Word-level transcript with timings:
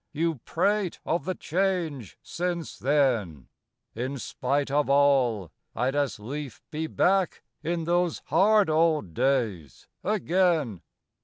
you 0.13 0.39
prate 0.45 0.99
of 1.05 1.25
the 1.25 1.35
change 1.35 2.17
'since 2.23 2.79
then' 2.79 3.47
In 3.93 4.17
spite 4.17 4.71
of 4.71 4.89
all, 4.89 5.51
I'd 5.75 5.93
as 5.95 6.19
lief 6.19 6.59
be 6.71 6.87
back 6.87 7.43
in 7.61 7.83
those 7.83 8.23
hard 8.25 8.67
old 8.67 9.13
days 9.13 9.87
again. 10.03 10.81